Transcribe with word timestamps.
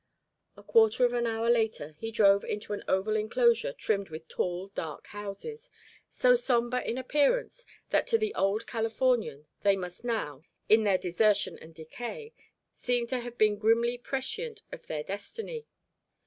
A 0.57 0.63
quarter 0.63 1.05
of 1.05 1.13
an 1.13 1.27
hour 1.27 1.47
later 1.47 1.89
he 1.99 2.09
drove 2.09 2.43
into 2.43 2.73
an 2.73 2.83
oval 2.87 3.15
enclosure 3.15 3.71
trimmed 3.71 4.09
with 4.09 4.27
tall 4.27 4.69
dark 4.69 5.05
houses, 5.05 5.69
so 6.09 6.33
sombre 6.35 6.81
in 6.81 6.97
appearance 6.97 7.67
that 7.91 8.07
to 8.07 8.17
the 8.17 8.33
old 8.33 8.65
Californian 8.65 9.45
they 9.61 9.75
must 9.75 10.03
now, 10.03 10.41
in 10.67 10.85
their 10.85 10.97
desertion 10.97 11.59
and 11.59 11.75
decay, 11.75 12.33
seem 12.73 13.05
to 13.05 13.19
have 13.19 13.37
been 13.37 13.59
grimly 13.59 13.95
prescient 13.95 14.63
of 14.71 14.87
their 14.87 15.03
destiny. 15.03 15.67